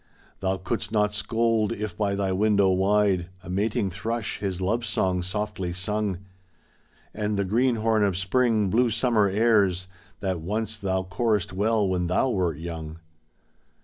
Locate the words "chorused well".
11.03-11.87